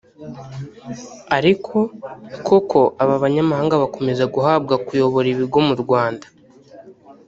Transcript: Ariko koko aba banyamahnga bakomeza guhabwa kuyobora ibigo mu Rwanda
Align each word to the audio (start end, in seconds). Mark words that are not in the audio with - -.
Ariko 1.37 1.75
koko 2.47 2.79
aba 3.03 3.15
banyamahnga 3.23 3.75
bakomeza 3.83 4.23
guhabwa 4.33 4.75
kuyobora 4.85 5.27
ibigo 5.33 5.57
mu 5.67 5.75
Rwanda 5.81 6.25